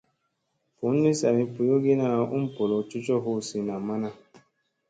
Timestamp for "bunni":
0.79-1.11